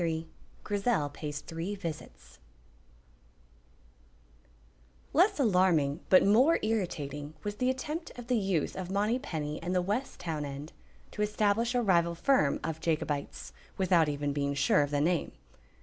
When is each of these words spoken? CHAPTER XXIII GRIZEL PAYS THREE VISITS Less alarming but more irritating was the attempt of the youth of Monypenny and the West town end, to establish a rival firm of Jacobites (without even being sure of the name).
CHAPTER 0.01 0.07
XXIII 0.09 0.27
GRIZEL 0.63 1.09
PAYS 1.09 1.41
THREE 1.41 1.75
VISITS 1.75 2.39
Less 5.13 5.39
alarming 5.39 5.99
but 6.09 6.25
more 6.25 6.57
irritating 6.63 7.35
was 7.43 7.57
the 7.57 7.69
attempt 7.69 8.11
of 8.17 8.25
the 8.25 8.35
youth 8.39 8.75
of 8.75 8.89
Monypenny 8.89 9.59
and 9.61 9.75
the 9.75 9.81
West 9.83 10.19
town 10.19 10.43
end, 10.43 10.73
to 11.11 11.21
establish 11.21 11.75
a 11.75 11.83
rival 11.83 12.15
firm 12.15 12.59
of 12.63 12.79
Jacobites 12.81 13.53
(without 13.77 14.09
even 14.09 14.33
being 14.33 14.55
sure 14.55 14.81
of 14.81 14.89
the 14.89 15.01
name). 15.01 15.33